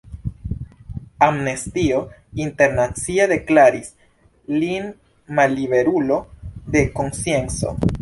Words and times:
Amnestio 1.25 1.99
Internacia 2.45 3.29
deklaris 3.35 3.93
lin 4.57 4.91
malliberulo 5.41 6.23
de 6.77 6.87
konscienco. 7.01 7.81